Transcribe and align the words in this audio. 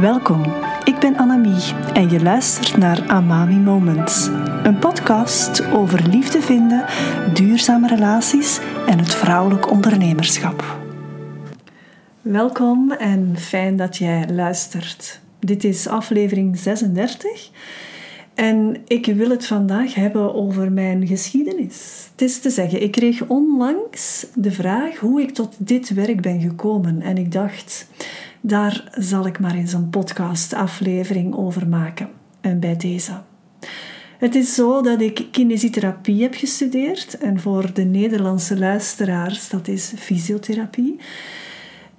Welkom, 0.00 0.42
ik 0.84 0.98
ben 0.98 1.16
Annemie 1.16 1.74
en 1.92 2.10
je 2.10 2.22
luistert 2.22 2.76
naar 2.76 3.08
Amami 3.08 3.56
Moments. 3.56 4.26
Een 4.62 4.78
podcast 4.78 5.64
over 5.72 6.08
liefde 6.08 6.40
vinden, 6.40 6.84
duurzame 7.34 7.88
relaties 7.88 8.60
en 8.86 8.98
het 8.98 9.14
vrouwelijk 9.14 9.70
ondernemerschap. 9.70 10.78
Welkom 12.20 12.92
en 12.92 13.36
fijn 13.38 13.76
dat 13.76 13.96
jij 13.96 14.28
luistert. 14.30 15.20
Dit 15.40 15.64
is 15.64 15.88
aflevering 15.88 16.58
36 16.58 17.50
en 18.34 18.76
ik 18.86 19.06
wil 19.06 19.30
het 19.30 19.46
vandaag 19.46 19.94
hebben 19.94 20.34
over 20.34 20.72
mijn 20.72 21.06
geschiedenis. 21.06 22.08
Het 22.12 22.22
is 22.22 22.40
te 22.40 22.50
zeggen, 22.50 22.82
ik 22.82 22.90
kreeg 22.90 23.26
onlangs 23.26 24.26
de 24.34 24.52
vraag 24.52 24.96
hoe 24.96 25.22
ik 25.22 25.30
tot 25.30 25.54
dit 25.58 25.94
werk 25.94 26.20
ben 26.20 26.40
gekomen 26.40 27.02
en 27.02 27.16
ik 27.16 27.32
dacht 27.32 27.86
daar 28.46 28.88
zal 28.98 29.26
ik 29.26 29.38
maar 29.38 29.54
eens 29.54 29.72
een 29.72 29.90
podcast-aflevering 29.90 31.34
over 31.34 31.68
maken. 31.68 32.08
En 32.40 32.60
bij 32.60 32.76
deze. 32.76 33.12
Het 34.18 34.34
is 34.34 34.54
zo 34.54 34.82
dat 34.82 35.00
ik 35.00 35.26
kinesietherapie 35.30 36.22
heb 36.22 36.34
gestudeerd 36.34 37.18
en 37.18 37.40
voor 37.40 37.72
de 37.72 37.84
Nederlandse 37.84 38.58
luisteraars, 38.58 39.48
dat 39.48 39.68
is 39.68 39.92
fysiotherapie. 39.96 40.96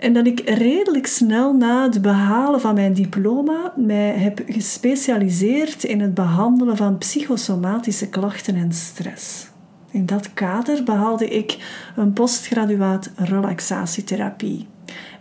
En 0.06 0.14
dat 0.14 0.28
ik 0.28 0.50
redelijk 0.50 1.08
snel 1.08 1.54
na 1.54 1.84
het 1.84 2.02
behalen 2.02 2.62
van 2.62 2.74
mijn 2.74 2.94
diploma 2.94 3.74
mij 3.76 4.10
heb 4.10 4.42
gespecialiseerd 4.48 5.84
in 5.84 6.02
het 6.02 6.14
behandelen 6.14 6.78
van 6.78 6.98
psychosomatische 6.98 8.10
klachten 8.10 8.56
en 8.56 8.72
stress. 8.72 9.48
In 9.92 10.06
dat 10.06 10.34
kader 10.34 10.84
behaalde 10.84 11.28
ik 11.28 11.58
een 11.96 12.14
postgraduaat 12.14 13.12
relaxatietherapie. 13.16 14.68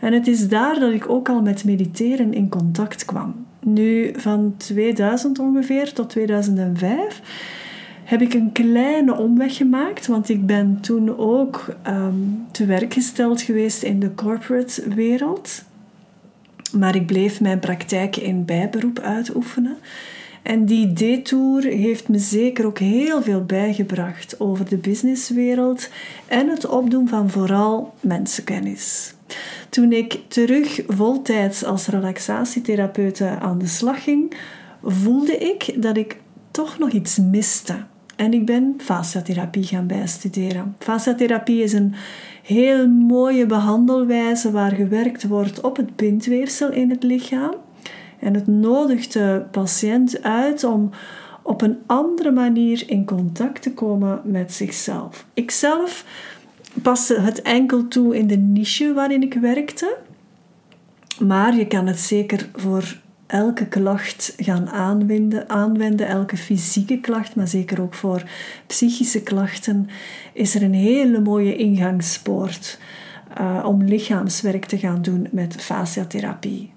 En 0.00 0.12
het 0.12 0.26
is 0.26 0.48
daar 0.48 0.78
dat 0.78 0.92
ik 0.92 1.10
ook 1.10 1.28
al 1.28 1.42
met 1.42 1.64
mediteren 1.64 2.32
in 2.32 2.48
contact 2.48 3.04
kwam. 3.04 3.46
Nu, 3.60 4.12
van 4.16 4.54
2000 4.56 5.38
ongeveer 5.38 5.92
tot 5.92 6.08
2005 6.08 7.20
heb 8.20 8.22
ik 8.22 8.34
een 8.34 8.52
kleine 8.52 9.16
omweg 9.16 9.56
gemaakt, 9.56 10.06
want 10.06 10.28
ik 10.28 10.46
ben 10.46 10.80
toen 10.80 11.18
ook 11.18 11.74
um, 11.86 12.46
te 12.50 12.66
werk 12.66 12.92
gesteld 12.92 13.42
geweest 13.42 13.82
in 13.82 14.00
de 14.00 14.14
corporate 14.14 14.94
wereld. 14.94 15.64
Maar 16.72 16.94
ik 16.94 17.06
bleef 17.06 17.40
mijn 17.40 17.58
praktijk 17.58 18.16
in 18.16 18.44
bijberoep 18.44 18.98
uitoefenen. 18.98 19.76
En 20.42 20.64
die 20.64 20.92
detour 20.92 21.62
heeft 21.62 22.08
me 22.08 22.18
zeker 22.18 22.66
ook 22.66 22.78
heel 22.78 23.22
veel 23.22 23.44
bijgebracht 23.44 24.40
over 24.40 24.68
de 24.68 24.76
businesswereld 24.76 25.88
en 26.26 26.48
het 26.48 26.66
opdoen 26.66 27.08
van 27.08 27.30
vooral 27.30 27.94
mensenkennis. 28.00 29.14
Toen 29.68 29.92
ik 29.92 30.20
terug 30.28 30.82
voltijds 30.88 31.64
als 31.64 31.86
relaxatietherapeute 31.86 33.28
aan 33.28 33.58
de 33.58 33.66
slag 33.66 34.02
ging, 34.02 34.36
voelde 34.82 35.36
ik 35.36 35.82
dat 35.82 35.96
ik 35.96 36.16
toch 36.50 36.78
nog 36.78 36.90
iets 36.90 37.18
miste. 37.18 37.74
En 38.16 38.32
ik 38.32 38.46
ben 38.46 38.74
fasciatherapie 38.78 39.64
gaan 39.64 39.86
bijstuderen. 39.86 40.76
Fasciatherapie 40.78 41.62
is 41.62 41.72
een 41.72 41.94
heel 42.42 42.88
mooie 42.88 43.46
behandelwijze 43.46 44.50
waar 44.50 44.72
gewerkt 44.72 45.26
wordt 45.26 45.60
op 45.60 45.76
het 45.76 45.96
bindweefsel 45.96 46.70
in 46.70 46.90
het 46.90 47.02
lichaam. 47.02 47.54
En 48.18 48.34
het 48.34 48.46
nodigt 48.46 49.12
de 49.12 49.42
patiënt 49.50 50.22
uit 50.22 50.64
om 50.64 50.90
op 51.42 51.62
een 51.62 51.78
andere 51.86 52.30
manier 52.30 52.84
in 52.86 53.04
contact 53.04 53.62
te 53.62 53.72
komen 53.72 54.20
met 54.24 54.52
zichzelf. 54.52 55.26
Ikzelf 55.34 56.04
paste 56.82 57.20
het 57.20 57.42
enkel 57.42 57.88
toe 57.88 58.16
in 58.16 58.26
de 58.26 58.36
niche 58.36 58.92
waarin 58.92 59.22
ik 59.22 59.34
werkte. 59.34 59.96
Maar 61.18 61.56
je 61.56 61.66
kan 61.66 61.86
het 61.86 62.00
zeker 62.00 62.48
voor 62.54 63.02
elke 63.34 63.66
klacht 63.66 64.34
gaan 64.36 64.68
aanwenden, 64.68 65.48
aanwenden, 65.48 66.06
elke 66.06 66.36
fysieke 66.36 67.00
klacht, 67.00 67.36
maar 67.36 67.48
zeker 67.48 67.80
ook 67.80 67.94
voor 67.94 68.22
psychische 68.66 69.22
klachten, 69.22 69.88
is 70.32 70.54
er 70.54 70.62
een 70.62 70.74
hele 70.74 71.20
mooie 71.20 71.56
ingangspoort 71.56 72.78
uh, 73.40 73.64
om 73.66 73.82
lichaamswerk 73.82 74.64
te 74.64 74.78
gaan 74.78 75.02
doen 75.02 75.28
met 75.30 75.56
fasciatherapie. 75.56 76.72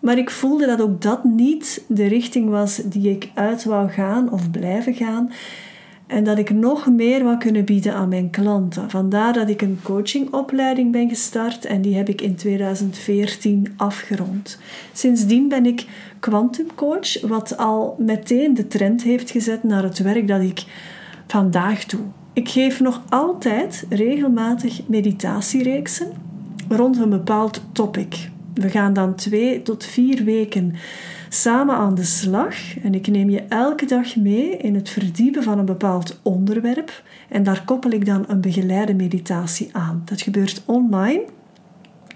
Maar 0.00 0.18
ik 0.18 0.30
voelde 0.30 0.66
dat 0.66 0.80
ook 0.80 1.02
dat 1.02 1.24
niet 1.24 1.84
de 1.88 2.06
richting 2.06 2.48
was 2.48 2.76
die 2.76 3.10
ik 3.10 3.30
uit 3.34 3.64
wou 3.64 3.90
gaan 3.90 4.32
of 4.32 4.50
blijven 4.50 4.94
gaan. 4.94 5.30
En 6.12 6.24
dat 6.24 6.38
ik 6.38 6.50
nog 6.50 6.90
meer 6.90 7.24
wou 7.24 7.38
kunnen 7.38 7.64
bieden 7.64 7.94
aan 7.94 8.08
mijn 8.08 8.30
klanten. 8.30 8.90
Vandaar 8.90 9.32
dat 9.32 9.48
ik 9.48 9.62
een 9.62 9.78
coachingopleiding 9.82 10.92
ben 10.92 11.08
gestart 11.08 11.64
en 11.64 11.82
die 11.82 11.96
heb 11.96 12.08
ik 12.08 12.20
in 12.20 12.34
2014 12.34 13.72
afgerond. 13.76 14.58
Sindsdien 14.92 15.48
ben 15.48 15.66
ik 15.66 15.86
quantumcoach, 16.20 17.20
wat 17.20 17.56
al 17.56 17.96
meteen 17.98 18.54
de 18.54 18.68
trend 18.68 19.02
heeft 19.02 19.30
gezet 19.30 19.62
naar 19.62 19.82
het 19.82 19.98
werk 19.98 20.28
dat 20.28 20.40
ik 20.40 20.64
vandaag 21.26 21.84
doe. 21.84 22.00
Ik 22.32 22.48
geef 22.48 22.80
nog 22.80 23.02
altijd 23.08 23.86
regelmatig 23.88 24.80
meditatiereeksen 24.86 26.12
rond 26.68 26.98
een 26.98 27.10
bepaald 27.10 27.62
topic. 27.72 28.30
We 28.54 28.68
gaan 28.68 28.92
dan 28.92 29.14
twee 29.14 29.62
tot 29.62 29.84
vier 29.84 30.24
weken 30.24 30.74
samen 31.34 31.74
aan 31.74 31.94
de 31.94 32.04
slag 32.04 32.78
en 32.82 32.94
ik 32.94 33.06
neem 33.06 33.30
je 33.30 33.42
elke 33.48 33.86
dag 33.86 34.16
mee 34.16 34.56
in 34.56 34.74
het 34.74 34.88
verdiepen 34.88 35.42
van 35.42 35.58
een 35.58 35.64
bepaald 35.64 36.20
onderwerp 36.22 37.02
en 37.28 37.42
daar 37.42 37.64
koppel 37.64 37.90
ik 37.90 38.06
dan 38.06 38.24
een 38.28 38.40
begeleide 38.40 38.94
meditatie 38.94 39.68
aan. 39.72 40.02
Dat 40.04 40.20
gebeurt 40.20 40.62
online, 40.66 41.24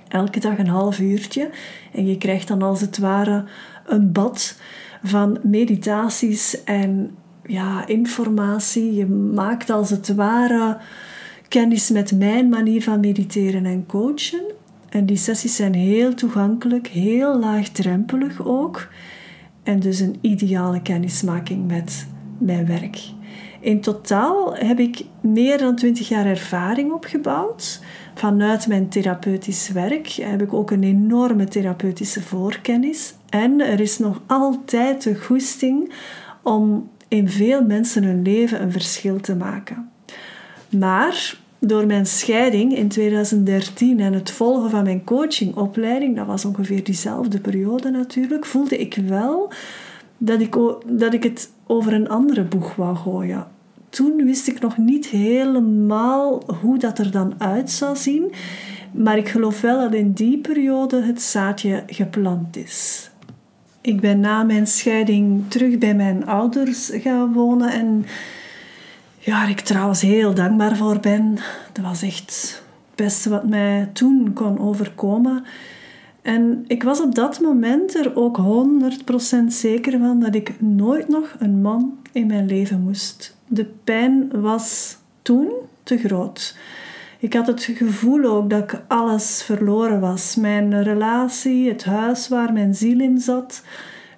elke 0.09 0.41
dag 0.41 0.59
een 0.59 0.69
half 0.69 0.99
uurtje 0.99 1.51
en 1.93 2.07
je 2.07 2.19
krijgt 2.19 2.49
dan 2.49 2.63
als 2.63 2.81
het 2.81 2.99
ware 2.99 3.45
een 3.87 4.13
bad 4.13 4.59
van 5.03 5.39
meditaties 5.43 6.65
en 6.65 7.17
ja, 7.47 7.87
informatie. 7.87 8.95
Je 8.95 9.07
maakt 9.07 9.71
als 9.71 9.91
het 9.91 10.15
ware 10.15 10.79
kennis 11.49 11.91
met 11.91 12.13
mijn 12.13 12.49
manier 12.49 12.83
van 12.83 13.01
mediteren 13.01 13.67
en 13.67 13.87
coachen. 13.87 14.43
En 14.97 15.07
die 15.07 15.17
sessies 15.17 15.57
zijn 15.57 15.75
heel 15.75 16.15
toegankelijk, 16.15 16.87
heel 16.87 17.39
laagdrempelig 17.39 18.47
ook. 18.47 18.89
En 19.63 19.81
dus 19.81 20.01
een 20.01 20.19
ideale 20.21 20.83
kennismaking 20.83 21.67
met 21.67 22.07
mijn 22.39 22.67
werk. 22.67 23.01
In 23.61 23.81
totaal 23.81 24.55
heb 24.55 24.79
ik 24.79 25.05
meer 25.21 25.59
dan 25.59 25.77
20 25.77 26.09
jaar 26.09 26.27
ervaring 26.27 26.93
opgebouwd. 26.93 27.81
Vanuit 28.15 28.67
mijn 28.67 28.89
therapeutisch 28.89 29.69
werk 29.69 30.09
heb 30.09 30.43
ik 30.43 30.53
ook 30.53 30.71
een 30.71 30.83
enorme 30.83 31.45
therapeutische 31.45 32.23
voorkennis. 32.23 33.15
En 33.29 33.61
er 33.61 33.81
is 33.81 33.99
nog 33.99 34.23
altijd 34.27 35.03
de 35.03 35.15
goesting 35.15 35.93
om 36.43 36.91
in 37.09 37.29
veel 37.29 37.65
mensen 37.65 38.05
hun 38.05 38.23
leven 38.23 38.63
een 38.63 38.73
verschil 38.73 39.21
te 39.21 39.35
maken. 39.35 39.91
Maar 40.71 41.37
door 41.67 41.87
mijn 41.87 42.07
scheiding 42.07 42.77
in 42.77 42.89
2013 42.89 44.01
en 44.01 44.13
het 44.13 44.31
volgen 44.31 44.71
van 44.71 44.83
mijn 44.83 45.05
coachingopleiding, 45.05 46.17
dat 46.17 46.27
was 46.27 46.45
ongeveer 46.45 46.85
diezelfde 46.85 47.41
periode 47.41 47.91
natuurlijk, 47.91 48.47
voelde 48.47 48.79
ik 48.79 48.95
wel 49.07 49.53
dat 50.19 50.41
ik, 50.41 50.57
dat 50.87 51.15
ik 51.15 51.23
het 51.23 51.51
over 51.67 51.93
een 51.93 52.09
andere 52.09 52.43
boeg 52.43 52.75
wou 52.75 52.97
gooien. 52.97 53.47
Toen 53.89 54.25
wist 54.25 54.49
ik 54.49 54.61
nog 54.61 54.77
niet 54.77 55.07
helemaal 55.07 56.43
hoe 56.61 56.79
dat 56.79 56.99
er 56.99 57.11
dan 57.11 57.35
uit 57.39 57.71
zou 57.71 57.97
zien, 57.97 58.33
maar 58.93 59.19
ik 59.19 59.29
geloof 59.29 59.61
wel 59.61 59.81
dat 59.81 59.95
in 59.95 60.13
die 60.13 60.39
periode 60.39 61.03
het 61.03 61.23
zaadje 61.23 61.83
geplant 61.87 62.57
is. 62.57 63.11
Ik 63.81 64.01
ben 64.01 64.21
na 64.21 64.43
mijn 64.43 64.67
scheiding 64.67 65.43
terug 65.49 65.79
bij 65.79 65.95
mijn 65.95 66.27
ouders 66.27 66.91
gaan 66.95 67.33
wonen 67.33 67.73
en 67.73 68.05
ja, 69.27 69.33
waar 69.33 69.51
ik 69.51 69.61
trouwens 69.61 70.01
heel 70.01 70.35
dankbaar 70.35 70.77
voor 70.77 71.01
ben. 71.01 71.39
Dat 71.73 71.85
was 71.85 72.03
echt 72.03 72.31
het 72.31 72.95
beste 72.95 73.29
wat 73.29 73.49
mij 73.49 73.91
toen 73.93 74.33
kon 74.33 74.59
overkomen. 74.59 75.45
En 76.23 76.65
ik 76.67 76.83
was 76.83 77.01
op 77.01 77.15
dat 77.15 77.41
moment 77.41 77.95
er 77.95 78.17
ook 78.17 78.39
100% 79.43 79.47
zeker 79.49 79.99
van 79.99 80.21
dat 80.21 80.35
ik 80.35 80.61
nooit 80.61 81.09
nog 81.09 81.35
een 81.39 81.61
man 81.61 81.99
in 82.13 82.27
mijn 82.27 82.47
leven 82.47 82.81
moest. 82.81 83.37
De 83.47 83.65
pijn 83.85 84.41
was 84.41 84.97
toen 85.23 85.53
te 85.83 85.99
groot. 85.99 86.57
Ik 87.19 87.35
had 87.35 87.47
het 87.47 87.63
gevoel 87.63 88.25
ook 88.25 88.51
dat 88.51 88.63
ik 88.63 88.83
alles 88.89 89.43
verloren 89.43 90.01
was. 90.01 90.37
Mijn 90.37 90.83
relatie, 90.83 91.69
het 91.69 91.85
huis 91.85 92.29
waar 92.29 92.53
mijn 92.53 92.75
ziel 92.75 93.01
in 93.01 93.19
zat, 93.19 93.63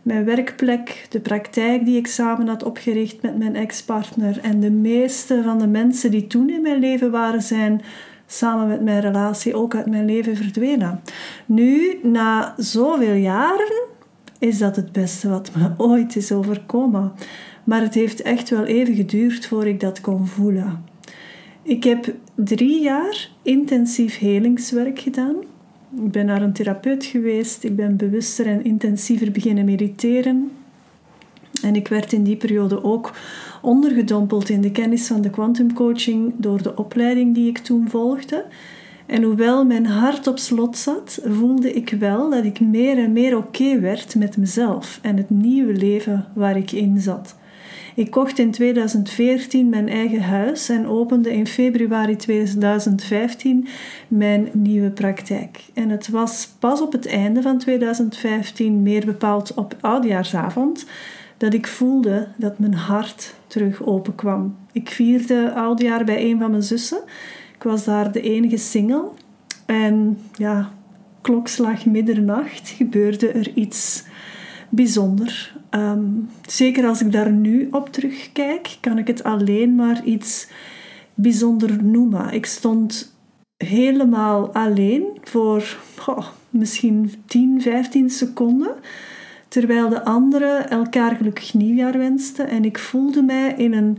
mijn 0.09 0.25
werkplek, 0.25 1.07
de 1.09 1.21
praktijk 1.21 1.85
die 1.85 1.97
ik 1.97 2.07
samen 2.07 2.49
had 2.49 2.63
opgericht 2.63 3.23
met 3.23 3.39
mijn 3.39 3.57
ex-partner 3.57 4.41
en 4.41 4.61
de 4.61 4.71
meeste 4.71 5.41
van 5.45 5.59
de 5.59 5.67
mensen 5.67 6.11
die 6.11 6.27
toen 6.27 6.51
in 6.51 6.63
mijn 6.63 6.79
leven 6.79 7.11
waren, 7.11 7.43
zijn 7.43 7.83
samen 8.27 8.69
met 8.69 8.83
mijn 8.83 9.01
relatie 9.01 9.55
ook 9.55 9.75
uit 9.75 9.87
mijn 9.87 10.05
leven 10.05 10.37
verdwenen. 10.37 11.01
Nu, 11.47 11.99
na 12.03 12.55
zoveel 12.57 13.15
jaren, 13.15 13.83
is 14.39 14.59
dat 14.59 14.77
het 14.77 14.93
beste 14.93 15.29
wat 15.29 15.51
me 15.57 15.71
ooit 15.77 16.17
is 16.17 16.33
overkomen. 16.33 17.13
Maar 17.65 17.81
het 17.81 17.95
heeft 17.95 18.23
echt 18.23 18.51
wel 18.51 18.65
even 18.65 18.95
geduurd 18.95 19.47
voor 19.47 19.67
ik 19.67 19.81
dat 19.81 20.01
kon 20.01 20.27
voelen. 20.27 20.85
Ik 21.63 21.85
heb 21.85 22.15
drie 22.35 22.83
jaar 22.83 23.29
intensief 23.43 24.19
helingswerk 24.19 24.99
gedaan 24.99 25.37
Ik 25.97 26.11
ben 26.11 26.27
naar 26.27 26.43
een 26.43 26.53
therapeut 26.53 27.05
geweest. 27.05 27.65
Ik 27.65 27.77
ben 27.77 27.97
bewuster 27.97 28.47
en 28.47 28.65
intensiever 28.65 29.33
beginnen 29.33 29.65
mediteren. 29.65 30.51
En 31.63 31.77
ik 31.77 31.89
werd 31.89 32.13
in 32.13 32.23
die 32.23 32.37
periode 32.37 32.85
ook 32.85 33.13
ondergedompeld 33.63 34.49
in 34.49 34.61
de 34.61 34.71
kennis 34.71 35.07
van 35.07 35.21
de 35.21 35.31
quantumcoaching 35.31 36.33
door 36.37 36.63
de 36.63 36.77
opleiding 36.77 37.35
die 37.35 37.49
ik 37.49 37.59
toen 37.59 37.89
volgde. 37.89 38.45
En 39.07 39.23
hoewel 39.23 39.65
mijn 39.65 39.87
hart 39.87 40.27
op 40.27 40.39
slot 40.39 40.77
zat, 40.77 41.21
voelde 41.25 41.73
ik 41.73 41.91
wel 41.91 42.31
dat 42.31 42.45
ik 42.45 42.61
meer 42.61 42.99
en 42.99 43.13
meer 43.13 43.37
oké 43.37 43.81
werd 43.81 44.15
met 44.15 44.37
mezelf 44.37 44.99
en 45.03 45.17
het 45.17 45.31
nieuwe 45.31 45.73
leven 45.73 46.27
waar 46.35 46.57
ik 46.57 46.73
in 46.73 47.01
zat. 47.01 47.37
Ik 47.99 48.11
kocht 48.11 48.39
in 48.39 48.51
2014 48.51 49.69
mijn 49.69 49.89
eigen 49.89 50.23
huis 50.23 50.69
en 50.69 50.87
opende 50.87 51.33
in 51.33 51.47
februari 51.47 52.17
2015 52.17 53.69
mijn 54.09 54.49
nieuwe 54.53 54.91
praktijk. 54.91 55.65
En 55.75 55.89
het 55.89 56.09
was 56.09 56.49
pas 56.59 56.81
op 56.81 56.93
het 56.93 57.07
einde 57.07 57.43
van 57.43 57.59
2015, 57.59 58.83
meer 58.83 59.05
bepaald 59.05 59.55
op 59.55 59.77
oudjaarsavond, 59.81 60.87
dat 61.37 61.55
ik 61.55 61.67
voelde 61.67 62.29
dat 62.37 62.59
mijn 62.59 62.75
hart 62.75 63.35
terug 63.47 63.83
openkwam. 63.83 64.57
Ik 64.73 64.89
vierde 64.89 65.53
oudjaar 65.55 66.05
bij 66.05 66.31
een 66.31 66.39
van 66.39 66.51
mijn 66.51 66.63
zussen. 66.63 67.01
Ik 67.55 67.63
was 67.63 67.85
daar 67.85 68.13
de 68.13 68.21
enige 68.21 68.57
single. 68.57 69.05
En 69.67 70.19
ja, 70.33 70.73
klokslag 71.21 71.87
middernacht 71.87 72.69
gebeurde 72.69 73.29
er 73.29 73.51
iets 73.55 74.05
bijzonder. 74.69 75.57
Ehm, 75.71 76.05
zeker 76.47 76.87
als 76.87 77.01
ik 77.01 77.13
daar 77.13 77.33
nu 77.33 77.69
op 77.71 77.93
terugkijk, 77.93 78.77
kan 78.81 78.99
ik 78.99 79.07
het 79.07 79.25
alleen 79.25 79.75
maar 79.75 80.05
iets 80.05 80.49
bijzonder 81.15 81.85
noemen. 81.85 82.33
Ik 82.33 82.47
stond 82.47 83.17
helemaal 83.57 84.55
alleen 84.55 85.05
voor 85.23 85.77
misschien 86.51 87.13
10, 87.27 87.63
15 87.63 88.11
seconden, 88.11 88.75
terwijl 89.49 89.89
de 89.89 90.05
anderen 90.05 90.71
elkaar 90.71 91.17
gelukkig 91.17 91.55
nieuwjaar 91.55 91.99
wensten. 91.99 92.49
En 92.49 92.65
ik 92.65 92.79
voelde 92.79 93.23
mij 93.23 93.55
in 93.57 93.73
een 93.73 93.99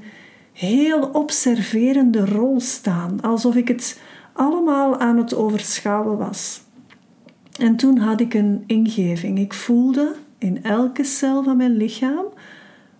heel 0.53 1.01
observerende 1.01 2.25
rol 2.25 2.59
staan, 2.59 3.21
alsof 3.21 3.55
ik 3.55 3.67
het 3.67 3.99
allemaal 4.33 4.99
aan 4.99 5.17
het 5.17 5.35
overschouwen 5.35 6.17
was. 6.17 6.61
En 7.59 7.75
toen 7.75 7.97
had 7.97 8.21
ik 8.21 8.33
een 8.33 8.63
ingeving. 8.67 9.39
Ik 9.39 9.53
voelde 9.53 10.15
in 10.39 10.63
elke 10.63 11.03
cel 11.03 11.43
van 11.43 11.57
mijn 11.57 11.77
lichaam: 11.77 12.25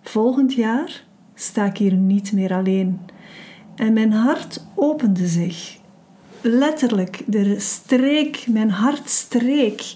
volgend 0.02 0.54
jaar 0.54 1.04
sta 1.34 1.64
ik 1.64 1.76
hier 1.76 1.94
niet 1.94 2.32
meer 2.32 2.52
alleen. 2.52 3.00
En 3.74 3.92
mijn 3.92 4.12
hart 4.12 4.64
opende 4.74 5.26
zich. 5.26 5.78
Letterlijk, 6.40 7.22
er 7.30 7.60
streek, 7.60 8.44
mijn 8.48 8.70
hart 8.70 9.08
streek 9.08 9.94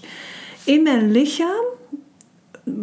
in 0.63 0.83
mijn 0.83 1.11
lichaam. 1.11 1.65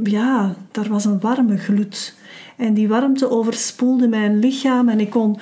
Ja, 0.02 0.54
daar 0.70 0.88
was 0.88 1.04
een 1.04 1.20
warme 1.20 1.58
gloed. 1.58 2.14
En 2.56 2.74
die 2.74 2.88
warmte 2.88 3.30
overspoelde 3.30 4.08
mijn 4.08 4.38
lichaam 4.38 4.88
en 4.88 5.00
ik 5.00 5.10
kon 5.10 5.38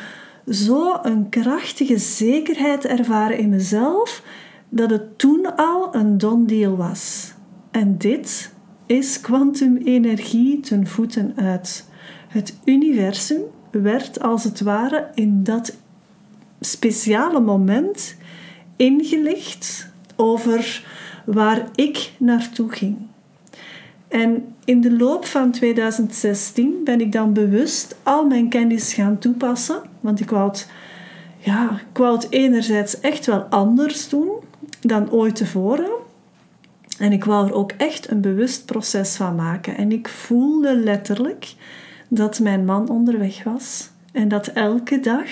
zo 0.48 0.98
een 1.02 1.28
krachtige 1.28 1.98
zekerheid 1.98 2.84
ervaren 2.84 3.38
in 3.38 3.48
mezelf 3.48 4.22
dat 4.68 4.90
het 4.90 5.18
toen 5.18 5.56
al 5.56 5.94
een 5.94 6.18
don 6.18 6.46
deal 6.46 6.76
was. 6.76 7.32
En 7.70 7.98
dit 7.98 8.52
is 8.90 9.20
kwantumenergie 9.20 10.60
ten 10.60 10.86
voeten 10.86 11.32
uit. 11.36 11.88
Het 12.28 12.58
universum 12.64 13.42
werd 13.70 14.20
als 14.20 14.44
het 14.44 14.60
ware 14.60 15.10
in 15.14 15.42
dat 15.42 15.76
speciale 16.60 17.40
moment 17.40 18.16
ingelicht 18.76 19.88
over 20.16 20.84
waar 21.26 21.68
ik 21.74 22.12
naartoe 22.18 22.72
ging. 22.72 22.96
En 24.08 24.54
in 24.64 24.80
de 24.80 24.96
loop 24.96 25.24
van 25.24 25.50
2016 25.50 26.80
ben 26.84 27.00
ik 27.00 27.12
dan 27.12 27.32
bewust 27.32 27.96
al 28.02 28.26
mijn 28.26 28.48
kennis 28.48 28.94
gaan 28.94 29.18
toepassen, 29.18 29.82
want 30.00 30.20
ik 30.20 30.30
wou 30.30 30.48
het, 30.48 30.70
ja, 31.38 31.80
ik 31.90 31.98
wou 31.98 32.14
het 32.14 32.26
enerzijds 32.30 33.00
echt 33.00 33.26
wel 33.26 33.40
anders 33.40 34.08
doen 34.08 34.30
dan 34.80 35.10
ooit 35.10 35.36
tevoren. 35.36 35.99
En 37.00 37.12
ik 37.12 37.24
wou 37.24 37.46
er 37.46 37.54
ook 37.54 37.72
echt 37.72 38.10
een 38.10 38.20
bewust 38.20 38.64
proces 38.64 39.16
van 39.16 39.34
maken. 39.34 39.76
En 39.76 39.92
ik 39.92 40.08
voelde 40.08 40.76
letterlijk 40.76 41.54
dat 42.08 42.40
mijn 42.40 42.64
man 42.64 42.88
onderweg 42.88 43.44
was 43.44 43.90
en 44.12 44.28
dat 44.28 44.46
elke 44.46 45.00
dag 45.00 45.28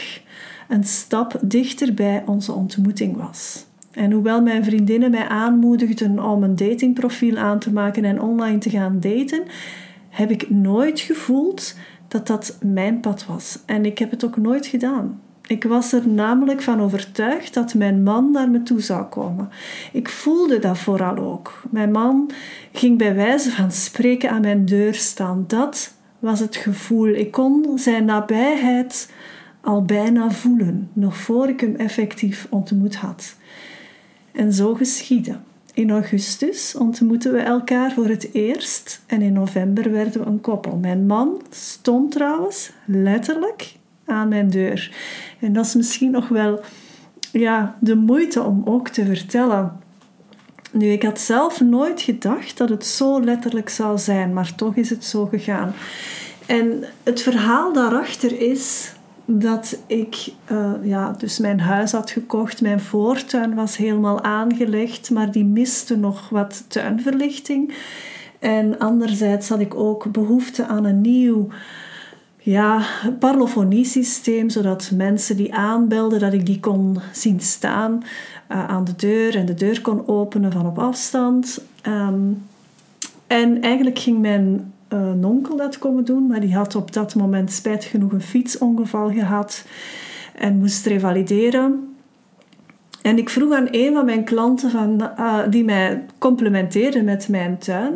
een 0.69 0.85
stap 0.85 1.39
dichter 1.43 1.95
bij 1.95 2.23
onze 2.27 2.53
ontmoeting 2.53 3.17
was. 3.17 3.67
En 3.91 4.13
hoewel 4.13 4.43
mijn 4.43 4.65
vriendinnen 4.65 5.11
mij 5.11 5.29
aanmoedigden 5.29 6.25
om 6.25 6.43
een 6.43 6.57
datingprofiel 6.57 7.37
aan 7.37 7.59
te 7.59 7.73
maken 7.73 8.05
en 8.05 8.21
online 8.21 8.59
te 8.59 8.71
gaan 8.71 9.01
daten, 9.01 9.43
heb 10.09 10.31
ik 10.31 10.51
nooit 10.51 11.01
gevoeld 11.01 11.75
dat 12.09 12.27
dat 12.27 12.59
mijn 12.63 13.01
pad 13.01 13.27
was. 13.27 13.59
En 13.67 13.85
ik 13.85 13.99
heb 13.99 14.11
het 14.11 14.25
ook 14.25 14.37
nooit 14.37 14.67
gedaan. 14.67 15.21
Ik 15.49 15.65
was 15.65 15.93
er 15.93 16.09
namelijk 16.09 16.63
van 16.63 16.81
overtuigd 16.81 17.55
dat 17.55 17.75
mijn 17.75 18.03
man 18.03 18.31
naar 18.31 18.51
me 18.51 18.63
toe 18.63 18.81
zou 18.81 19.05
komen. 19.05 19.49
Ik 19.93 20.09
voelde 20.09 20.59
dat 20.59 20.79
vooral 20.79 21.17
ook. 21.17 21.63
Mijn 21.71 21.91
man 21.91 22.31
ging 22.73 22.99
bij 22.99 23.15
wijze 23.15 23.51
van 23.51 23.73
spreken 23.73 24.31
aan 24.31 24.41
mijn 24.41 24.65
deur 24.65 24.95
staan. 24.95 25.45
Dat 25.47 25.95
was 26.19 26.41
het 26.41 26.57
gevoel. 26.57 27.09
Ik 27.09 27.31
kon 27.31 27.79
zijn 27.79 28.05
nabijheid 28.05 29.11
al 29.61 29.85
bijna 29.85 30.31
voelen, 30.31 30.91
nog 30.93 31.17
voor 31.17 31.49
ik 31.49 31.61
hem 31.61 31.75
effectief 31.77 32.47
ontmoet 32.51 32.97
had. 32.97 33.37
En 34.33 34.53
zo 34.53 34.75
geschiedde. 34.75 35.37
In 35.75 35.91
augustus 35.91 36.75
ontmoetten 36.77 37.33
we 37.33 37.39
elkaar 37.39 37.93
voor 37.93 38.07
het 38.07 38.33
eerst 38.33 39.03
en 39.07 39.23
in 39.23 39.33
november 39.33 39.93
werden 39.93 40.21
we 40.21 40.27
een 40.27 40.41
koppel. 40.41 40.77
Mijn 40.77 41.07
man 41.07 41.43
stond 41.51 42.13
trouwens 42.13 42.71
letterlijk 42.85 43.77
aan 44.09 44.29
mijn 44.29 44.51
deur. 44.51 44.91
En 45.41 45.53
dat 45.53 45.67
is 45.67 45.75
misschien 45.75 46.11
nog 46.11 46.29
wel 46.29 46.61
ja, 47.33 47.77
de 47.81 47.95
moeite 47.95 48.43
om 48.43 48.63
ook 48.65 48.89
te 48.89 49.05
vertellen. 49.05 49.73
Nu, 50.73 50.87
ik 50.87 51.03
had 51.03 51.21
zelf 51.21 51.61
nooit 51.61 52.01
gedacht 52.01 52.59
dat 52.59 52.69
het 52.69 52.87
zo 52.87 53.25
letterlijk 53.25 53.69
zou 53.69 53.99
zijn, 53.99 54.33
maar 54.33 54.55
toch 54.55 54.75
is 54.75 54.91
het 54.91 55.05
zo 55.05 55.27
gegaan. 55.27 55.73
En 56.47 56.85
het 57.03 57.23
verhaal 57.23 57.73
daarachter 57.73 58.41
is 58.41 58.93
dat 59.25 59.79
ik 59.87 60.33
uh, 60.53 60.73
ja, 60.83 61.13
dus 61.19 61.39
mijn 61.39 61.61
huis 61.61 61.93
had 61.93 62.11
gekocht. 62.11 62.61
Mijn 62.61 62.81
voortuin 62.81 63.55
was 63.55 63.77
helemaal 63.77 64.23
aangelegd, 64.23 65.11
maar 65.11 65.33
die 65.33 65.45
miste 65.45 65.97
nog 65.97 66.29
wat 66.29 66.65
tuinverlichting. 66.69 67.75
En 68.39 68.79
anderzijds 68.79 69.49
had 69.49 69.61
ik 69.61 69.75
ook 69.75 70.13
behoefte 70.13 70.67
aan 70.67 70.85
een 70.85 71.01
nieuw 71.01 71.49
ja, 72.51 72.83
parlofoniesysteem, 73.19 74.51
zodat 74.51 74.91
mensen 74.95 75.37
die 75.37 75.55
aanbelden, 75.55 76.21
dat 76.21 76.33
ik 76.33 76.47
die 76.47 76.61
kon 76.61 76.99
zien 77.13 77.41
staan 77.41 78.03
uh, 78.53 78.69
aan 78.69 78.85
de 78.85 78.97
deur 78.97 79.37
en 79.37 79.47
de 79.47 79.55
deur 79.55 79.81
kon 79.81 80.09
openen 80.09 80.53
van 80.53 80.67
op 80.67 80.79
afstand. 80.79 81.61
Um, 81.87 82.43
en 83.27 83.61
eigenlijk 83.61 83.99
ging 83.99 84.21
mijn 84.21 84.73
uh, 84.93 85.13
nonkel 85.13 85.57
dat 85.57 85.79
komen 85.79 86.05
doen, 86.05 86.27
maar 86.27 86.41
die 86.41 86.55
had 86.55 86.75
op 86.75 86.93
dat 86.93 87.15
moment 87.15 87.53
spijtig 87.53 87.91
genoeg 87.91 88.13
een 88.13 88.21
fietsongeval 88.21 89.11
gehad 89.11 89.65
en 90.35 90.59
moest 90.59 90.87
revalideren. 90.87 91.97
En 93.03 93.19
ik 93.19 93.31
vroeg 93.31 93.55
aan 93.55 93.69
een 93.71 93.95
van 93.95 94.05
mijn 94.05 94.25
klanten 94.25 94.71
van, 94.71 95.11
uh, 95.19 95.39
die 95.51 95.65
mij 95.65 96.05
complimenteerde 96.19 97.03
met 97.03 97.29
mijn 97.29 97.59
tuin. 97.59 97.95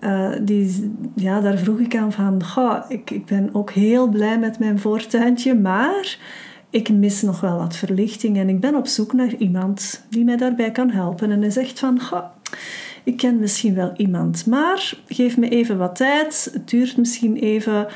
Uh, 0.00 0.30
die, 0.40 0.92
ja, 1.14 1.40
daar 1.40 1.58
vroeg 1.58 1.78
ik 1.78 1.96
aan 1.96 2.12
van, 2.12 2.44
goh, 2.44 2.84
ik, 2.88 3.10
ik 3.10 3.26
ben 3.26 3.50
ook 3.52 3.70
heel 3.70 4.08
blij 4.08 4.38
met 4.38 4.58
mijn 4.58 4.78
voortuintje, 4.78 5.54
maar 5.54 6.18
ik 6.70 6.90
mis 6.90 7.22
nog 7.22 7.40
wel 7.40 7.58
wat 7.58 7.76
verlichting 7.76 8.36
en 8.36 8.48
ik 8.48 8.60
ben 8.60 8.74
op 8.74 8.86
zoek 8.86 9.12
naar 9.12 9.34
iemand 9.34 10.04
die 10.10 10.24
mij 10.24 10.36
daarbij 10.36 10.70
kan 10.70 10.90
helpen. 10.90 11.30
En 11.30 11.40
hij 11.40 11.50
zegt 11.50 11.78
van, 11.78 12.00
goh, 12.00 12.24
ik 13.04 13.16
ken 13.16 13.38
misschien 13.38 13.74
wel 13.74 13.92
iemand, 13.96 14.46
maar 14.46 14.98
geef 15.08 15.36
me 15.36 15.48
even 15.48 15.78
wat 15.78 15.96
tijd. 15.96 16.50
Het 16.52 16.68
duurt 16.68 16.96
misschien 16.96 17.36
even, 17.36 17.86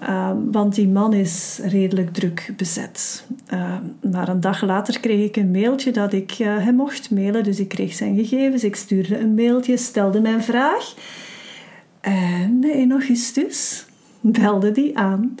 ehm, 0.00 0.36
want 0.50 0.74
die 0.74 0.88
man 0.88 1.12
is 1.12 1.60
redelijk 1.64 2.12
druk 2.12 2.52
bezet. 2.56 3.26
Uh, 3.52 3.76
maar 4.10 4.28
een 4.28 4.40
dag 4.40 4.62
later 4.62 5.00
kreeg 5.00 5.26
ik 5.26 5.36
een 5.36 5.50
mailtje 5.50 5.90
dat 5.90 6.12
ik 6.12 6.30
hem 6.32 6.74
mocht 6.74 7.10
mailen, 7.10 7.44
dus 7.44 7.60
ik 7.60 7.68
kreeg 7.68 7.92
zijn 7.92 8.16
gegevens. 8.16 8.64
Ik 8.64 8.76
stuurde 8.76 9.18
een 9.18 9.34
mailtje, 9.34 9.76
stelde 9.76 10.20
mijn 10.20 10.42
vraag. 10.42 10.94
En 12.04 12.64
in 12.64 12.90
augustus 12.90 13.86
belde 14.20 14.70
die 14.70 14.98
aan, 14.98 15.34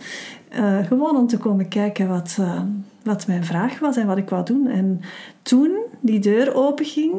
uh, 0.58 0.78
gewoon 0.86 1.16
om 1.16 1.26
te 1.26 1.38
komen 1.38 1.68
kijken 1.68 2.08
wat, 2.08 2.36
uh, 2.40 2.60
wat 3.02 3.26
mijn 3.26 3.44
vraag 3.44 3.78
was 3.78 3.96
en 3.96 4.06
wat 4.06 4.16
ik 4.16 4.28
wou 4.28 4.44
doen. 4.44 4.66
En 4.66 5.00
toen 5.42 5.70
die 6.00 6.18
deur 6.18 6.54
openging, 6.54 7.14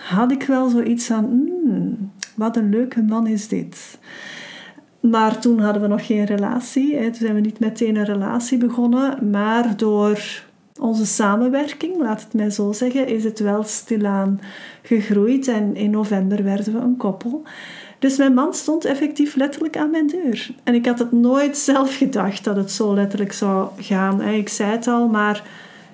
had 0.00 0.30
ik 0.30 0.42
wel 0.42 0.68
zoiets 0.68 1.06
van, 1.06 1.24
mm, 1.64 2.10
wat 2.34 2.56
een 2.56 2.70
leuke 2.70 3.02
man 3.02 3.26
is 3.26 3.48
dit. 3.48 3.98
Maar 5.00 5.38
toen 5.38 5.60
hadden 5.60 5.82
we 5.82 5.88
nog 5.88 6.06
geen 6.06 6.24
relatie. 6.24 6.96
Hè. 6.96 7.04
Toen 7.04 7.14
zijn 7.14 7.34
we 7.34 7.40
niet 7.40 7.58
meteen 7.58 7.96
een 7.96 8.04
relatie 8.04 8.58
begonnen. 8.58 9.30
Maar 9.30 9.76
door 9.76 10.44
onze 10.78 11.06
samenwerking, 11.06 11.96
laat 11.96 12.22
het 12.22 12.34
mij 12.34 12.50
zo 12.50 12.72
zeggen, 12.72 13.08
is 13.08 13.24
het 13.24 13.38
wel 13.38 13.62
stilaan 13.62 14.40
gegroeid 14.82 15.48
en 15.48 15.76
in 15.76 15.90
november 15.90 16.44
werden 16.44 16.72
we 16.72 16.78
een 16.78 16.96
koppel. 16.96 17.42
Dus 17.98 18.16
mijn 18.16 18.34
man 18.34 18.54
stond 18.54 18.84
effectief 18.84 19.34
letterlijk 19.36 19.76
aan 19.76 19.90
mijn 19.90 20.06
deur. 20.06 20.50
En 20.64 20.74
ik 20.74 20.86
had 20.86 20.98
het 20.98 21.12
nooit 21.12 21.56
zelf 21.56 21.96
gedacht 21.96 22.44
dat 22.44 22.56
het 22.56 22.70
zo 22.70 22.94
letterlijk 22.94 23.32
zou 23.32 23.68
gaan. 23.78 24.22
Ik 24.22 24.48
zei 24.48 24.70
het 24.70 24.86
al, 24.86 25.08
maar 25.08 25.42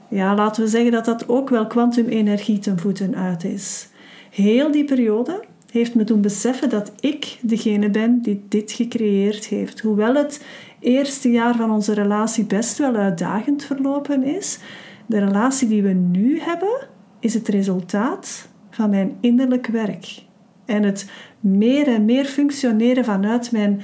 ja, 0.08 0.34
laten 0.34 0.62
we 0.62 0.68
zeggen 0.68 0.92
dat 0.92 1.04
dat 1.04 1.28
ook 1.28 1.48
wel 1.48 1.66
kwantumenergie 1.66 2.58
ten 2.58 2.78
voeten 2.78 3.16
uit 3.16 3.44
is. 3.44 3.88
Heel 4.30 4.70
die 4.70 4.84
periode 4.84 5.44
heeft 5.70 5.94
me 5.94 6.04
doen 6.04 6.20
beseffen 6.20 6.68
dat 6.68 6.92
ik 7.00 7.38
degene 7.40 7.90
ben 7.90 8.22
die 8.22 8.44
dit 8.48 8.72
gecreëerd 8.72 9.46
heeft. 9.46 9.80
Hoewel 9.80 10.14
het 10.14 10.44
eerste 10.80 11.30
jaar 11.30 11.56
van 11.56 11.70
onze 11.70 11.94
relatie 11.94 12.44
best 12.44 12.78
wel 12.78 12.94
uitdagend 12.94 13.64
verlopen 13.64 14.22
is, 14.22 14.58
de 15.06 15.18
relatie 15.18 15.68
die 15.68 15.82
we 15.82 15.92
nu 15.92 16.40
hebben, 16.40 16.88
is 17.20 17.34
het 17.34 17.48
resultaat 17.48 18.48
van 18.70 18.90
mijn 18.90 19.16
innerlijk 19.20 19.66
werk. 19.66 20.22
En 20.64 20.82
het 20.82 21.10
meer 21.40 21.88
en 21.88 22.04
meer 22.04 22.24
functioneren 22.24 23.04
vanuit 23.04 23.52
mijn 23.52 23.80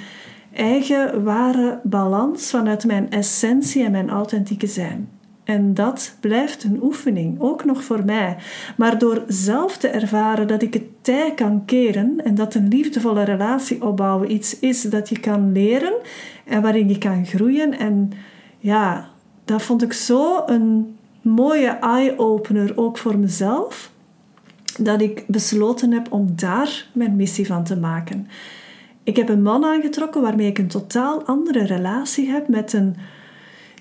eigen 0.53 1.25
ware 1.25 1.81
balans, 1.83 2.51
vanuit 2.51 2.85
mijn 2.85 3.11
essentie 3.11 3.85
en 3.85 3.91
mijn 3.91 4.11
authentieke 4.11 4.67
zijn. 4.67 5.09
En 5.45 5.75
dat 5.75 6.17
blijft 6.21 6.65
een 6.65 6.83
oefening, 6.83 7.41
ook 7.41 7.65
nog 7.65 7.85
voor 7.85 8.05
mij. 8.05 8.37
Maar 8.77 8.99
door 8.99 9.23
zelf 9.27 9.77
te 9.77 9.89
ervaren 9.89 10.47
dat 10.47 10.63
ik 10.63 10.75
het 10.75 10.87
tij 11.01 11.33
kan 11.35 11.65
keren 11.65 12.25
en 12.25 12.35
dat 12.35 12.55
een 12.55 12.69
liefdevolle 12.69 13.23
relatie 13.23 13.83
opbouwen 13.85 14.33
iets 14.33 14.59
is 14.59 14.83
dat 14.83 15.09
je 15.09 15.21
kan 15.21 15.53
leren 15.53 15.95
en 16.45 16.63
waarin 16.63 16.89
je 16.89 16.99
kan 16.99 17.27
groeien. 17.27 17.79
En 17.79 18.13
ja, 18.59 19.09
dat 19.45 19.63
vond 19.63 19.83
ik 19.83 19.93
zo 19.93 20.43
een 20.47 20.97
mooie 21.23 21.69
eye-opener 21.69 22.73
ook 22.77 22.99
voor 22.99 23.19
mezelf, 23.19 23.91
dat 24.79 25.01
ik 25.01 25.25
besloten 25.27 25.93
heb 25.93 26.13
om 26.13 26.33
daar 26.37 26.87
mijn 26.93 27.17
missie 27.17 27.47
van 27.47 27.65
te 27.65 27.77
maken. 27.77 28.29
Ik 29.03 29.17
heb 29.17 29.29
een 29.29 29.43
man 29.43 29.65
aangetrokken 29.65 30.23
waarmee 30.23 30.47
ik 30.47 30.59
een 30.59 30.69
totaal 30.69 31.25
andere 31.25 31.65
relatie 31.65 32.29
heb 32.29 32.49
met 32.49 32.73
een 32.73 32.97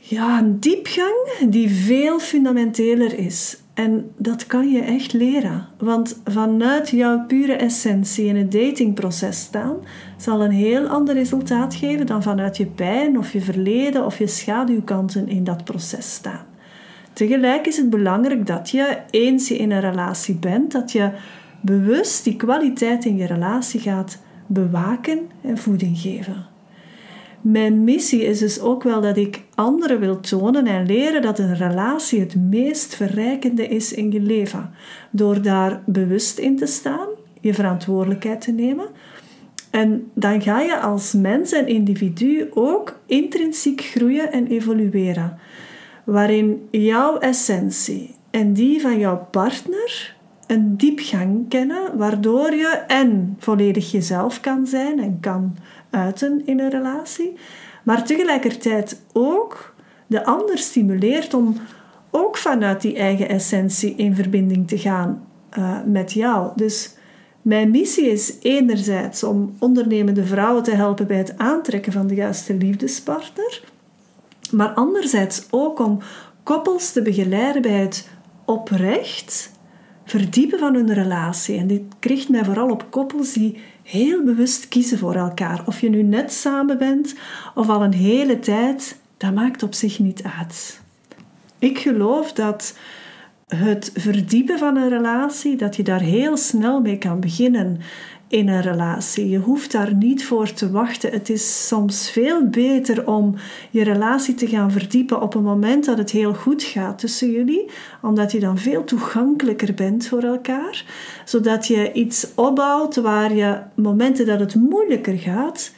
ja, 0.01 0.39
een 0.39 0.59
diepgang 0.59 1.39
die 1.49 1.69
veel 1.69 2.19
fundamenteler 2.19 3.17
is. 3.17 3.57
En 3.73 4.11
dat 4.17 4.47
kan 4.47 4.71
je 4.71 4.81
echt 4.81 5.13
leren. 5.13 5.67
Want 5.77 6.21
vanuit 6.25 6.89
jouw 6.89 7.25
pure 7.25 7.53
essentie 7.53 8.25
in 8.25 8.35
het 8.35 8.51
datingproces 8.51 9.39
staan, 9.39 9.75
zal 10.17 10.43
een 10.43 10.51
heel 10.51 10.87
ander 10.87 11.13
resultaat 11.13 11.75
geven 11.75 12.05
dan 12.05 12.23
vanuit 12.23 12.57
je 12.57 12.65
pijn 12.65 13.17
of 13.17 13.33
je 13.33 13.41
verleden 13.41 14.05
of 14.05 14.17
je 14.17 14.27
schaduwkanten 14.27 15.27
in 15.27 15.43
dat 15.43 15.63
proces 15.63 16.13
staan. 16.13 16.48
Tegelijk 17.19 17.67
is 17.67 17.77
het 17.77 17.89
belangrijk 17.89 18.45
dat 18.45 18.69
je, 18.69 18.97
eens 19.09 19.47
je 19.47 19.57
in 19.57 19.71
een 19.71 19.79
relatie 19.79 20.35
bent, 20.35 20.71
dat 20.71 20.91
je 20.91 21.11
bewust 21.61 22.23
die 22.23 22.35
kwaliteit 22.35 23.05
in 23.05 23.17
je 23.17 23.25
relatie 23.25 23.79
gaat 23.79 24.21
bewaken 24.47 25.19
en 25.41 25.57
voeding 25.57 25.99
geven. 25.99 26.45
Mijn 27.41 27.83
missie 27.83 28.23
is 28.23 28.39
dus 28.39 28.59
ook 28.59 28.83
wel 28.83 29.01
dat 29.01 29.17
ik 29.17 29.41
anderen 29.55 29.99
wil 29.99 30.19
tonen 30.19 30.65
en 30.65 30.85
leren 30.85 31.21
dat 31.21 31.39
een 31.39 31.55
relatie 31.55 32.19
het 32.19 32.35
meest 32.35 32.95
verrijkende 32.95 33.67
is 33.67 33.93
in 33.93 34.11
je 34.11 34.21
leven. 34.21 34.69
Door 35.11 35.41
daar 35.41 35.81
bewust 35.85 36.37
in 36.37 36.57
te 36.57 36.65
staan, 36.65 37.07
je 37.41 37.53
verantwoordelijkheid 37.53 38.41
te 38.41 38.51
nemen. 38.51 38.87
En 39.69 40.11
dan 40.13 40.41
ga 40.41 40.61
je 40.61 40.79
als 40.79 41.13
mens 41.13 41.51
en 41.51 41.67
individu 41.67 42.47
ook 42.53 42.99
intrinsiek 43.05 43.81
groeien 43.81 44.31
en 44.31 44.47
evolueren. 44.47 45.39
Waarin 46.11 46.67
jouw 46.71 47.17
essentie 47.17 48.15
en 48.29 48.53
die 48.53 48.81
van 48.81 48.99
jouw 48.99 49.27
partner 49.31 50.15
een 50.47 50.77
diepgang 50.77 51.49
kennen, 51.49 51.97
waardoor 51.97 52.53
je 52.53 52.83
en 52.87 53.35
volledig 53.39 53.91
jezelf 53.91 54.39
kan 54.39 54.67
zijn 54.67 54.99
en 54.99 55.17
kan 55.19 55.55
uiten 55.89 56.41
in 56.45 56.59
een 56.59 56.69
relatie, 56.69 57.35
maar 57.83 58.05
tegelijkertijd 58.05 59.01
ook 59.13 59.75
de 60.07 60.25
ander 60.25 60.57
stimuleert 60.57 61.33
om 61.33 61.55
ook 62.11 62.37
vanuit 62.37 62.81
die 62.81 62.95
eigen 62.95 63.29
essentie 63.29 63.95
in 63.95 64.15
verbinding 64.15 64.67
te 64.67 64.77
gaan 64.77 65.27
uh, 65.57 65.77
met 65.85 66.11
jou. 66.11 66.51
Dus 66.55 66.95
mijn 67.41 67.71
missie 67.71 68.11
is 68.11 68.33
enerzijds 68.41 69.23
om 69.23 69.55
ondernemende 69.59 70.25
vrouwen 70.25 70.63
te 70.63 70.71
helpen 70.71 71.07
bij 71.07 71.17
het 71.17 71.37
aantrekken 71.37 71.91
van 71.91 72.07
de 72.07 72.15
juiste 72.15 72.53
liefdespartner, 72.53 73.61
maar 74.51 74.73
anderzijds 74.73 75.47
ook 75.49 75.79
om 75.79 75.99
koppels 76.43 76.91
te 76.91 77.01
begeleiden 77.01 77.61
bij 77.61 77.71
het 77.71 78.09
oprecht 78.45 79.51
verdiepen 80.05 80.59
van 80.59 80.73
hun 80.73 80.93
relatie. 80.93 81.57
En 81.57 81.67
dit 81.67 81.81
richt 81.99 82.29
mij 82.29 82.45
vooral 82.45 82.69
op 82.69 82.85
koppels 82.89 83.33
die 83.33 83.61
heel 83.83 84.23
bewust 84.23 84.67
kiezen 84.67 84.97
voor 84.97 85.15
elkaar. 85.15 85.63
Of 85.65 85.81
je 85.81 85.89
nu 85.89 86.03
net 86.03 86.33
samen 86.33 86.77
bent 86.77 87.15
of 87.55 87.69
al 87.69 87.83
een 87.83 87.93
hele 87.93 88.39
tijd, 88.39 88.99
dat 89.17 89.33
maakt 89.33 89.63
op 89.63 89.73
zich 89.73 89.99
niet 89.99 90.23
uit. 90.39 90.81
Ik 91.59 91.79
geloof 91.79 92.33
dat 92.33 92.77
het 93.47 93.91
verdiepen 93.93 94.57
van 94.57 94.77
een 94.77 94.89
relatie, 94.89 95.55
dat 95.55 95.75
je 95.75 95.83
daar 95.83 96.01
heel 96.01 96.37
snel 96.37 96.81
mee 96.81 96.97
kan 96.97 97.19
beginnen 97.19 97.79
in 98.29 98.47
een 98.47 98.61
relatie. 98.61 99.29
Je 99.29 99.37
hoeft 99.37 99.71
daar 99.71 99.95
niet 99.95 100.25
voor 100.25 100.53
te 100.53 100.71
wachten. 100.71 101.11
Het 101.11 101.29
is 101.29 101.67
soms 101.67 102.09
veel 102.09 102.47
beter 102.47 103.07
om 103.07 103.35
je 103.71 103.83
relatie 103.83 104.35
te 104.35 104.47
gaan 104.47 104.71
verdiepen 104.71 105.21
op 105.21 105.33
een 105.35 105.43
moment 105.43 105.85
dat 105.85 105.97
het 105.97 106.11
heel 106.11 106.33
goed 106.33 106.63
gaat 106.63 106.99
tussen 106.99 107.31
jullie, 107.31 107.69
omdat 108.01 108.31
je 108.31 108.39
dan 108.39 108.57
veel 108.57 108.83
toegankelijker 108.83 109.73
bent 109.73 110.07
voor 110.07 110.23
elkaar, 110.23 110.85
zodat 111.25 111.67
je 111.67 111.91
iets 111.91 112.27
opbouwt 112.35 112.95
waar 112.95 113.35
je 113.35 113.59
momenten 113.75 114.25
dat 114.25 114.39
het 114.39 114.55
moeilijker 114.55 115.17
gaat, 115.17 115.73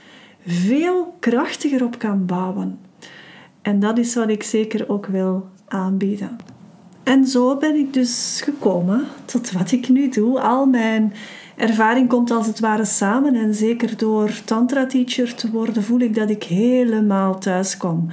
veel 0.45 1.15
krachtiger 1.19 1.83
op 1.83 1.99
kan 1.99 2.25
bouwen. 2.25 2.79
En 3.61 3.79
dat 3.79 3.97
is 3.97 4.15
wat 4.15 4.29
ik 4.29 4.43
zeker 4.43 4.89
ook 4.89 5.05
wil 5.05 5.49
aanbieden. 5.67 6.37
En 7.03 7.27
zo 7.27 7.57
ben 7.57 7.75
ik 7.75 7.93
dus 7.93 8.41
gekomen 8.43 9.05
tot 9.25 9.51
wat 9.51 9.71
ik 9.71 9.89
nu 9.89 10.09
doe. 10.09 10.39
Al 10.39 10.65
mijn 10.65 11.13
ervaring 11.57 12.09
komt 12.09 12.31
als 12.31 12.47
het 12.47 12.59
ware 12.59 12.85
samen. 12.85 13.35
En 13.35 13.53
zeker 13.55 13.97
door 13.97 14.31
tantra-teacher 14.45 15.35
te 15.35 15.51
worden, 15.51 15.83
voel 15.83 15.99
ik 15.99 16.15
dat 16.15 16.29
ik 16.29 16.43
helemaal 16.43 17.39
thuis 17.39 17.77
kom. 17.77 18.07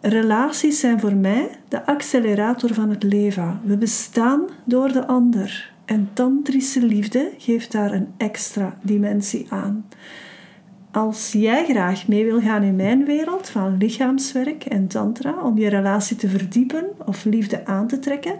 Relaties 0.00 0.80
zijn 0.80 1.00
voor 1.00 1.14
mij 1.14 1.50
de 1.68 1.86
accelerator 1.86 2.74
van 2.74 2.90
het 2.90 3.02
leven. 3.02 3.60
We 3.64 3.76
bestaan 3.76 4.42
door 4.64 4.92
de 4.92 5.06
ander. 5.06 5.74
En 5.84 6.10
tantrische 6.12 6.82
liefde 6.82 7.30
geeft 7.38 7.72
daar 7.72 7.92
een 7.92 8.08
extra 8.16 8.78
dimensie 8.82 9.46
aan. 9.50 9.84
Als 10.90 11.32
jij 11.32 11.64
graag 11.64 12.08
mee 12.08 12.24
wil 12.24 12.40
gaan 12.40 12.62
in 12.62 12.76
mijn 12.76 13.04
wereld 13.04 13.48
van 13.48 13.76
lichaamswerk 13.76 14.64
en 14.64 14.86
tantra 14.86 15.42
om 15.42 15.58
je 15.58 15.68
relatie 15.68 16.16
te 16.16 16.28
verdiepen 16.28 16.84
of 17.04 17.24
liefde 17.24 17.66
aan 17.66 17.86
te 17.86 17.98
trekken, 17.98 18.38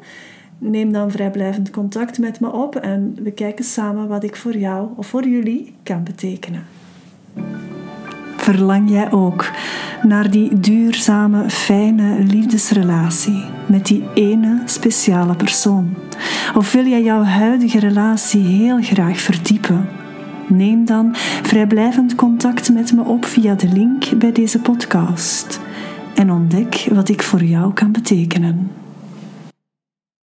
neem 0.58 0.92
dan 0.92 1.10
vrijblijvend 1.10 1.70
contact 1.70 2.18
met 2.18 2.40
me 2.40 2.52
op 2.52 2.76
en 2.76 3.16
we 3.22 3.30
kijken 3.30 3.64
samen 3.64 4.08
wat 4.08 4.24
ik 4.24 4.36
voor 4.36 4.56
jou 4.56 4.88
of 4.96 5.06
voor 5.06 5.28
jullie 5.28 5.74
kan 5.82 6.02
betekenen. 6.04 6.64
Verlang 8.36 8.90
jij 8.90 9.12
ook 9.12 9.50
naar 10.02 10.30
die 10.30 10.60
duurzame, 10.60 11.50
fijne 11.50 12.22
liefdesrelatie 12.22 13.44
met 13.68 13.86
die 13.86 14.04
ene 14.14 14.62
speciale 14.64 15.36
persoon? 15.36 15.94
Of 16.54 16.72
wil 16.72 16.86
jij 16.86 17.02
jouw 17.02 17.22
huidige 17.22 17.78
relatie 17.78 18.40
heel 18.40 18.82
graag 18.82 19.20
verdiepen? 19.20 19.88
Neem 20.48 20.84
dan 20.84 21.14
vrijblijvend 21.42 22.14
contact 22.14 22.72
met 22.72 22.92
me 22.92 23.02
op 23.02 23.24
via 23.24 23.54
de 23.54 23.68
link 23.68 24.18
bij 24.18 24.32
deze 24.32 24.60
podcast 24.60 25.60
en 26.14 26.30
ontdek 26.30 26.88
wat 26.92 27.08
ik 27.08 27.22
voor 27.22 27.42
jou 27.44 27.72
kan 27.72 27.92
betekenen. 27.92 28.70